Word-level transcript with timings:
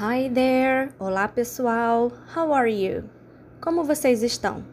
Hi 0.00 0.30
there! 0.30 0.90
Olá 0.98 1.28
pessoal! 1.28 2.10
How 2.34 2.50
are 2.54 2.72
you? 2.72 3.04
Como 3.60 3.84
vocês 3.84 4.22
estão? 4.22 4.64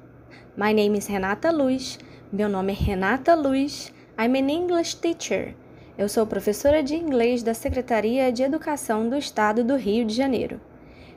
My 0.56 0.74
name 0.74 0.98
is 0.98 1.08
Renata 1.08 1.52
Luz. 1.52 2.00
Meu 2.32 2.48
nome 2.48 2.72
é 2.72 2.76
Renata 2.76 3.36
Luz. 3.36 3.92
I'm 4.18 4.40
an 4.40 4.50
English 4.50 4.96
teacher. 4.96 5.54
Eu 5.98 6.08
sou 6.08 6.26
professora 6.26 6.82
de 6.82 6.96
inglês 6.96 7.44
da 7.44 7.54
Secretaria 7.54 8.32
de 8.32 8.44
Educação 8.44 9.10
do 9.10 9.18
Estado 9.18 9.62
do 9.62 9.76
Rio 9.76 10.06
de 10.06 10.16
Janeiro. 10.16 10.62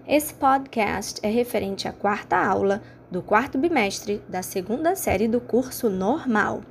Esse 0.04 0.34
podcast 0.34 1.20
é 1.22 1.30
referente 1.30 1.86
à 1.86 1.92
quarta 1.92 2.36
aula 2.36 2.82
do 3.08 3.22
quarto 3.22 3.56
bimestre 3.56 4.20
da 4.28 4.42
segunda 4.42 4.96
série 4.96 5.28
do 5.28 5.40
curso 5.40 5.88
normal. 5.88 6.62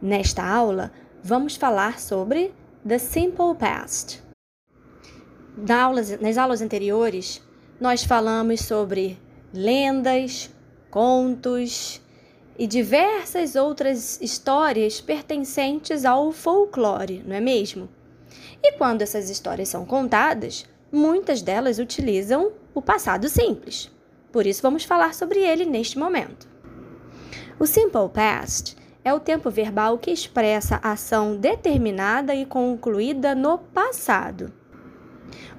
Nesta 0.00 0.42
aula, 0.42 0.92
vamos 1.22 1.56
falar 1.56 2.00
sobre 2.00 2.54
The 2.86 2.96
Simple 2.96 3.54
Past 3.58 4.27
nas 6.20 6.38
aulas 6.38 6.60
anteriores, 6.60 7.42
nós 7.80 8.04
falamos 8.04 8.60
sobre 8.60 9.18
lendas, 9.52 10.50
contos 10.90 12.00
e 12.58 12.66
diversas 12.66 13.54
outras 13.54 14.20
histórias 14.20 15.00
pertencentes 15.00 16.04
ao 16.04 16.32
folclore, 16.32 17.22
não 17.26 17.36
é 17.36 17.40
mesmo? 17.40 17.88
E 18.62 18.72
quando 18.72 19.02
essas 19.02 19.30
histórias 19.30 19.68
são 19.68 19.84
contadas, 19.84 20.66
muitas 20.90 21.40
delas 21.42 21.78
utilizam 21.78 22.52
o 22.74 22.82
passado 22.82 23.28
simples. 23.28 23.90
Por 24.32 24.46
isso, 24.46 24.62
vamos 24.62 24.84
falar 24.84 25.14
sobre 25.14 25.40
ele 25.40 25.64
neste 25.64 25.98
momento. 25.98 26.48
O 27.58 27.66
Simple 27.66 28.08
Past 28.12 28.76
é 29.04 29.14
o 29.14 29.20
tempo 29.20 29.50
verbal 29.50 29.98
que 29.98 30.10
expressa 30.10 30.80
ação 30.82 31.36
determinada 31.36 32.34
e 32.34 32.44
concluída 32.44 33.34
no 33.34 33.58
passado. 33.58 34.52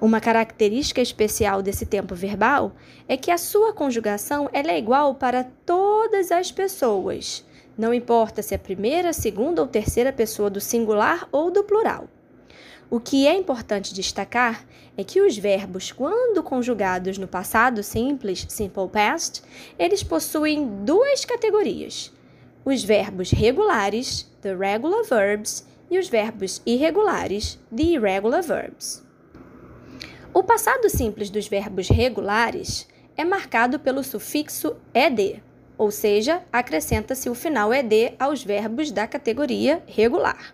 Uma 0.02 0.20
característica 0.20 1.02
especial 1.02 1.62
desse 1.62 1.86
tempo 1.86 2.16
verbal 2.16 2.74
é 3.08 3.18
que 3.18 3.32
a 3.32 3.38
sua 3.38 3.74
conjugação 3.74 4.50
é 4.52 4.78
igual 4.78 5.16
para 5.16 5.44
todas 5.66 6.32
as 6.32 6.52
pessoas, 6.52 7.44
não 7.80 7.94
importa 7.94 8.42
se 8.42 8.54
é 8.54 8.58
a 8.58 8.60
primeira, 8.60 9.14
segunda 9.14 9.62
ou 9.62 9.68
terceira 9.68 10.12
pessoa 10.12 10.50
do 10.50 10.60
singular 10.60 11.30
ou 11.32 11.50
do 11.50 11.64
plural. 11.64 12.10
O 12.90 13.00
que 13.00 13.26
é 13.26 13.34
importante 13.34 13.94
destacar 13.94 14.66
é 14.98 15.04
que 15.04 15.22
os 15.22 15.38
verbos, 15.38 15.90
quando 15.90 16.44
conjugados 16.44 17.18
no 17.18 17.26
passado 17.26 17.82
simples, 17.82 18.46
simple 18.50 18.90
past, 18.90 19.42
eles 19.78 20.04
possuem 20.04 20.68
duas 20.84 21.24
categorias: 21.24 22.12
os 22.66 22.84
verbos 22.84 23.32
regulares, 23.32 24.30
the 24.42 24.54
regular 24.54 25.06
verbs, 25.06 25.66
e 25.90 25.98
os 25.98 26.10
verbos 26.10 26.62
irregulares, 26.66 27.58
the 27.74 27.84
irregular 27.84 28.44
verbs. 28.44 29.08
O 30.32 30.44
passado 30.44 30.90
simples 30.90 31.32
dos 31.32 31.48
verbos 31.48 31.90
regulares 31.90 32.88
é 33.18 33.26
marcado 33.26 33.80
pelo 33.80 34.04
sufixo 34.04 34.76
ed, 34.94 35.42
ou 35.76 35.90
seja, 35.90 36.44
acrescenta-se 36.54 37.28
o 37.32 37.34
final 37.34 37.74
ed 37.74 38.14
aos 38.20 38.44
verbos 38.44 38.92
da 38.92 39.08
categoria 39.08 39.84
regular. 39.88 40.54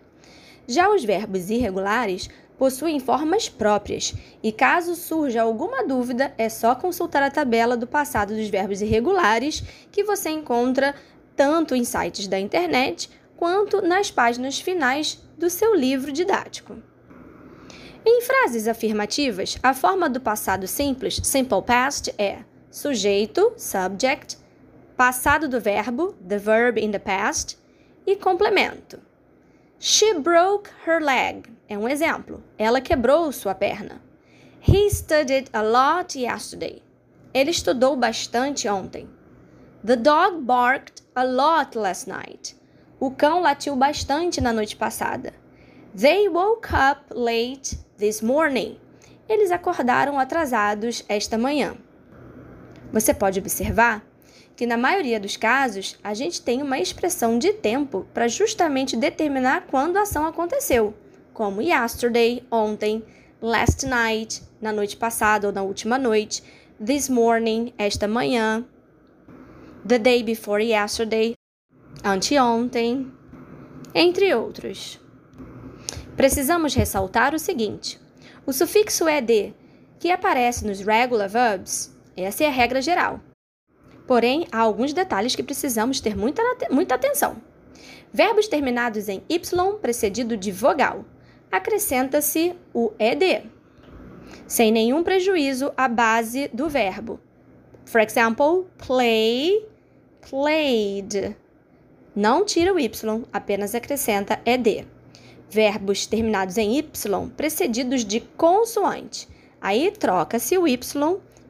Já 0.66 0.90
os 0.90 1.04
verbos 1.04 1.50
irregulares 1.50 2.30
possuem 2.58 3.02
formas 3.02 3.50
próprias, 3.50 4.16
e 4.42 4.50
caso 4.50 4.96
surja 4.96 5.42
alguma 5.42 5.86
dúvida, 5.86 6.34
é 6.38 6.48
só 6.48 6.74
consultar 6.74 7.22
a 7.22 7.30
tabela 7.30 7.76
do 7.76 7.86
passado 7.86 8.34
dos 8.34 8.48
verbos 8.48 8.82
irregulares 8.82 9.62
que 9.92 10.06
você 10.06 10.30
encontra 10.30 10.96
tanto 11.36 11.76
em 11.76 11.84
sites 11.84 12.30
da 12.30 12.40
internet 12.40 13.10
quanto 13.36 13.82
nas 13.82 14.10
páginas 14.10 14.58
finais 14.58 15.22
do 15.38 15.50
seu 15.50 15.76
livro 15.76 16.14
didático. 16.14 16.78
Em 18.06 18.22
frases 18.22 18.68
afirmativas, 18.68 19.58
a 19.64 19.74
forma 19.74 20.08
do 20.08 20.20
passado 20.20 20.68
simples, 20.68 21.20
simple 21.24 21.62
past, 21.62 22.14
é 22.18 22.40
sujeito, 22.70 23.54
subject, 23.58 24.38
passado 24.96 25.50
do 25.50 25.60
verbo, 25.60 26.14
the 26.28 26.38
verb 26.38 26.80
in 26.80 26.92
the 26.92 27.00
past, 27.00 27.58
e 28.06 28.16
complemento. 28.16 29.00
She 29.80 30.14
broke 30.14 30.70
her 30.86 31.02
leg 31.02 31.56
é 31.68 31.78
um 31.78 31.88
exemplo. 31.88 32.44
Ela 32.58 32.80
quebrou 32.80 33.32
sua 33.32 33.56
perna. 33.56 34.02
He 34.62 34.90
studied 34.90 35.50
a 35.52 35.62
lot 35.62 36.18
yesterday. 36.18 36.82
Ele 37.34 37.52
estudou 37.52 37.96
bastante 37.96 38.68
ontem. 38.68 39.10
The 39.84 39.96
dog 39.96 40.42
barked 40.42 41.04
a 41.16 41.24
lot 41.24 41.78
last 41.78 42.08
night. 42.08 42.56
O 43.00 43.12
cão 43.12 43.42
latiu 43.42 43.76
bastante 43.76 44.40
na 44.40 44.54
noite 44.54 44.76
passada. 44.76 45.34
They 45.98 46.28
woke 46.28 46.74
up 46.74 47.06
late 47.16 47.78
this 47.98 48.22
morning. 48.22 48.78
Eles 49.30 49.50
acordaram 49.50 50.20
atrasados 50.20 51.06
esta 51.08 51.38
manhã. 51.38 51.78
Você 52.92 53.14
pode 53.14 53.40
observar 53.40 54.06
que, 54.58 54.66
na 54.66 54.76
maioria 54.76 55.22
dos 55.22 55.38
casos, 55.38 55.98
a 56.04 56.14
gente 56.14 56.42
tem 56.42 56.62
uma 56.62 56.78
expressão 56.78 57.40
de 57.40 57.54
tempo 57.54 58.06
para 58.14 58.28
justamente 58.28 58.98
determinar 58.98 59.68
quando 59.68 59.96
a 59.96 60.02
ação 60.02 60.26
aconteceu, 60.26 60.94
como 61.34 61.62
yesterday, 61.62 62.44
ontem, 62.52 63.02
last 63.42 63.86
night, 63.86 64.44
na 64.60 64.74
noite 64.74 64.98
passada 64.98 65.48
ou 65.48 65.54
na 65.54 65.64
última 65.64 65.98
noite, 65.98 66.44
this 66.78 67.08
morning, 67.08 67.74
esta 67.78 68.06
manhã, 68.06 68.66
the 69.88 69.98
day 69.98 70.22
before 70.22 70.62
yesterday, 70.62 71.36
anteontem, 72.04 73.10
entre 73.94 74.36
outros. 74.36 75.05
Precisamos 76.16 76.74
ressaltar 76.74 77.34
o 77.36 77.40
seguinte: 77.40 78.00
o 78.46 78.54
sufixo 78.54 79.08
ed, 79.08 79.54
que 80.00 80.12
aparece 80.12 80.66
nos 80.66 80.80
regular 80.80 81.28
verbs, 81.28 81.94
essa 82.16 82.44
é 82.44 82.48
a 82.48 82.52
regra 82.52 82.82
geral. 82.82 83.20
Porém, 84.08 84.48
há 84.52 84.60
alguns 84.60 84.94
detalhes 84.94 85.36
que 85.36 85.44
precisamos 85.44 86.00
ter 86.00 86.16
muita, 86.16 86.42
muita 86.72 86.96
atenção. 86.96 87.36
Verbos 88.14 88.48
terminados 88.48 89.10
em 89.10 89.24
y 89.28 89.40
precedido 89.82 90.38
de 90.38 90.52
vogal, 90.52 91.04
acrescenta-se 91.52 92.56
o 92.74 92.94
ed, 92.98 93.50
sem 94.48 94.72
nenhum 94.72 95.04
prejuízo 95.04 95.74
à 95.76 95.88
base 95.90 96.50
do 96.54 96.70
verbo. 96.70 97.20
For 97.86 98.00
example, 98.00 98.68
play, 98.78 99.68
played. 100.30 101.36
Não 102.16 102.46
tira 102.46 102.74
o 102.74 102.80
y, 102.80 102.90
apenas 103.34 103.76
acrescenta 103.76 104.40
ed 104.46 104.88
verbos 105.56 106.06
terminados 106.06 106.58
em 106.58 106.78
y 106.78 106.84
precedidos 107.38 108.04
de 108.04 108.20
consoante. 108.20 109.28
Aí 109.62 109.90
troca-se 109.92 110.58
o 110.58 110.68
y 110.68 110.78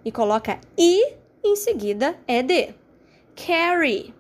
e 0.06 0.12
coloca 0.12 0.60
i 0.78 1.02
em 1.44 1.56
seguida 1.56 2.16
ed. 2.28 2.76
Carry 3.36 4.14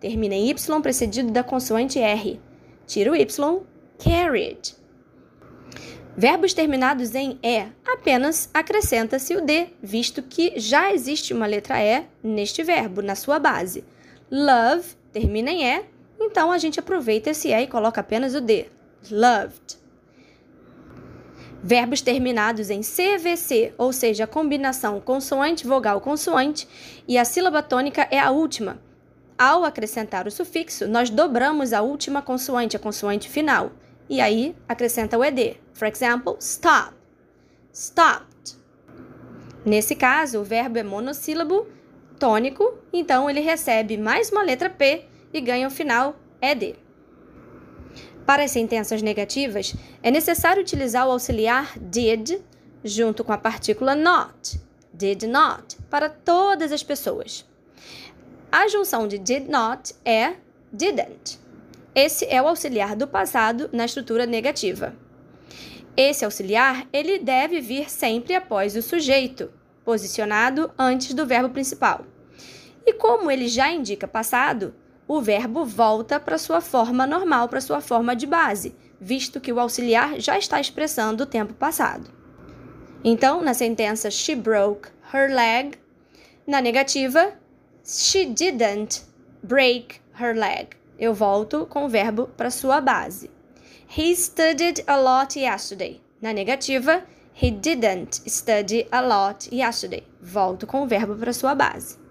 termina 0.00 0.34
em 0.34 0.50
y 0.50 0.82
precedido 0.82 1.32
da 1.32 1.42
consoante 1.42 1.98
r. 1.98 2.38
Tira 2.86 3.10
o 3.10 3.16
y, 3.16 3.26
carried. 3.98 4.76
Verbos 6.14 6.52
terminados 6.52 7.14
em 7.14 7.38
e 7.42 7.66
apenas 7.90 8.50
acrescenta-se 8.52 9.34
o 9.34 9.40
d, 9.40 9.68
visto 9.82 10.22
que 10.22 10.60
já 10.60 10.92
existe 10.92 11.32
uma 11.32 11.46
letra 11.46 11.82
e 11.82 12.04
neste 12.22 12.62
verbo, 12.62 13.00
na 13.00 13.14
sua 13.14 13.38
base. 13.38 13.82
Love 14.30 14.94
termina 15.10 15.50
em 15.50 15.64
e, 15.64 15.84
então 16.20 16.52
a 16.52 16.58
gente 16.58 16.78
aproveita 16.78 17.30
esse 17.30 17.48
e 17.48 17.62
e 17.62 17.66
coloca 17.66 18.02
apenas 18.02 18.34
o 18.34 18.40
d 18.40 18.68
loved. 19.10 19.78
Verbos 21.62 22.00
terminados 22.00 22.70
em 22.70 22.80
CVC, 22.80 23.72
ou 23.78 23.92
seja, 23.92 24.24
a 24.24 24.26
combinação 24.26 25.00
consoante-vogal-consoante, 25.00 26.66
e 27.06 27.16
a 27.16 27.24
sílaba 27.24 27.62
tônica 27.62 28.06
é 28.10 28.18
a 28.18 28.30
última. 28.30 28.82
Ao 29.38 29.64
acrescentar 29.64 30.26
o 30.26 30.30
sufixo, 30.30 30.88
nós 30.88 31.08
dobramos 31.08 31.72
a 31.72 31.80
última 31.80 32.20
consoante, 32.20 32.76
a 32.76 32.80
consoante 32.80 33.28
final, 33.28 33.72
e 34.08 34.20
aí 34.20 34.56
acrescenta 34.68 35.16
o 35.16 35.24
ed. 35.24 35.60
For 35.72 35.86
example, 35.86 36.36
stop. 36.40 36.94
Stopped. 37.72 38.56
Nesse 39.64 39.94
caso, 39.94 40.40
o 40.40 40.44
verbo 40.44 40.78
é 40.78 40.82
monossílabo 40.82 41.66
tônico, 42.18 42.76
então 42.92 43.30
ele 43.30 43.40
recebe 43.40 43.96
mais 43.96 44.30
uma 44.30 44.42
letra 44.42 44.68
P 44.68 45.04
e 45.32 45.40
ganha 45.40 45.68
o 45.68 45.70
final 45.70 46.16
ed. 46.40 46.76
Para 48.26 48.44
as 48.44 48.50
sentenças 48.50 49.02
negativas, 49.02 49.74
é 50.02 50.10
necessário 50.10 50.62
utilizar 50.62 51.06
o 51.06 51.10
auxiliar 51.10 51.78
did 51.78 52.40
junto 52.84 53.22
com 53.24 53.32
a 53.32 53.38
partícula 53.38 53.94
not, 53.94 54.60
did 54.92 55.22
not, 55.24 55.76
para 55.90 56.08
todas 56.08 56.72
as 56.72 56.82
pessoas. 56.82 57.44
A 58.50 58.68
junção 58.68 59.08
de 59.08 59.18
did 59.18 59.48
not 59.48 59.94
é 60.04 60.34
didn't. 60.72 61.38
Esse 61.94 62.24
é 62.26 62.40
o 62.40 62.48
auxiliar 62.48 62.96
do 62.96 63.06
passado 63.06 63.68
na 63.72 63.84
estrutura 63.84 64.26
negativa. 64.26 64.94
Esse 65.96 66.24
auxiliar, 66.24 66.86
ele 66.92 67.18
deve 67.18 67.60
vir 67.60 67.90
sempre 67.90 68.34
após 68.34 68.76
o 68.76 68.82
sujeito, 68.82 69.50
posicionado 69.84 70.70
antes 70.78 71.12
do 71.12 71.26
verbo 71.26 71.50
principal. 71.50 72.06
E 72.86 72.94
como 72.94 73.30
ele 73.30 73.46
já 73.46 73.70
indica 73.70 74.08
passado, 74.08 74.74
o 75.06 75.20
verbo 75.20 75.64
volta 75.64 76.18
para 76.18 76.38
sua 76.38 76.60
forma 76.60 77.06
normal, 77.06 77.48
para 77.48 77.60
sua 77.60 77.80
forma 77.80 78.14
de 78.14 78.26
base, 78.26 78.74
visto 79.00 79.40
que 79.40 79.52
o 79.52 79.60
auxiliar 79.60 80.20
já 80.20 80.38
está 80.38 80.60
expressando 80.60 81.24
o 81.24 81.26
tempo 81.26 81.54
passado. 81.54 82.10
Então, 83.04 83.42
na 83.42 83.52
sentença 83.52 84.10
she 84.10 84.34
broke 84.34 84.88
her 85.12 85.34
leg, 85.34 85.78
na 86.46 86.60
negativa, 86.60 87.32
she 87.84 88.26
didn't 88.26 89.02
break 89.42 90.00
her 90.20 90.34
leg. 90.36 90.68
Eu 90.98 91.12
volto 91.14 91.66
com 91.66 91.84
o 91.84 91.88
verbo 91.88 92.28
para 92.36 92.50
sua 92.50 92.80
base. 92.80 93.30
He 93.96 94.14
studied 94.14 94.84
a 94.86 94.96
lot 94.96 95.38
yesterday. 95.38 96.00
Na 96.20 96.32
negativa, 96.32 97.02
he 97.34 97.50
didn't 97.50 98.22
study 98.28 98.86
a 98.90 99.00
lot 99.00 99.48
yesterday. 99.54 100.04
Volto 100.20 100.66
com 100.66 100.82
o 100.82 100.86
verbo 100.86 101.16
para 101.16 101.32
sua 101.32 101.54
base. 101.54 102.01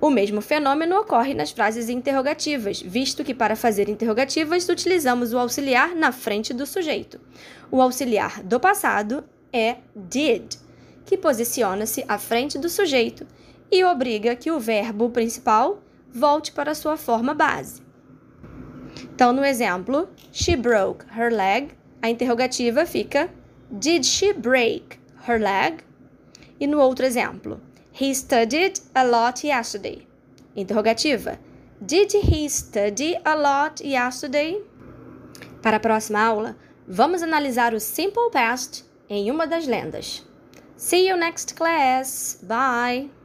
O 0.00 0.10
mesmo 0.10 0.42
fenômeno 0.42 0.98
ocorre 0.98 1.32
nas 1.32 1.50
frases 1.50 1.88
interrogativas, 1.88 2.82
visto 2.82 3.24
que 3.24 3.34
para 3.34 3.56
fazer 3.56 3.88
interrogativas 3.88 4.68
utilizamos 4.68 5.32
o 5.32 5.38
auxiliar 5.38 5.94
na 5.94 6.12
frente 6.12 6.52
do 6.52 6.66
sujeito. 6.66 7.18
O 7.70 7.80
auxiliar 7.80 8.42
do 8.42 8.60
passado 8.60 9.24
é 9.52 9.76
did, 9.94 10.54
que 11.06 11.16
posiciona-se 11.16 12.04
à 12.06 12.18
frente 12.18 12.58
do 12.58 12.68
sujeito 12.68 13.26
e 13.70 13.82
obriga 13.84 14.36
que 14.36 14.50
o 14.50 14.60
verbo 14.60 15.08
principal 15.10 15.82
volte 16.12 16.52
para 16.52 16.74
sua 16.74 16.96
forma 16.96 17.32
base. 17.32 17.82
Então, 19.14 19.32
no 19.32 19.44
exemplo, 19.44 20.08
she 20.30 20.56
broke 20.56 21.06
her 21.18 21.32
leg, 21.32 21.70
a 22.02 22.10
interrogativa 22.10 22.84
fica 22.84 23.30
Did 23.70 24.04
she 24.04 24.32
break 24.32 24.98
her 25.26 25.40
leg? 25.40 25.78
E 26.60 26.66
no 26.66 26.78
outro 26.78 27.04
exemplo, 27.04 27.60
he 27.96 28.12
studied 28.12 28.78
a 28.94 29.06
lot 29.06 29.42
yesterday. 29.42 30.06
Interrogativa: 30.54 31.38
Did 31.84 32.12
he 32.12 32.48
study 32.48 33.16
a 33.24 33.34
lot 33.34 33.80
yesterday? 33.80 34.60
Para 35.62 35.76
a 35.76 35.80
próxima 35.80 36.20
aula, 36.20 36.56
vamos 36.86 37.22
analisar 37.22 37.74
o 37.74 37.80
simple 37.80 38.30
past 38.30 38.84
em 39.08 39.30
uma 39.30 39.46
das 39.46 39.66
lendas. 39.66 40.22
See 40.76 41.08
you 41.08 41.16
next 41.16 41.56
class. 41.56 42.38
Bye. 42.42 43.15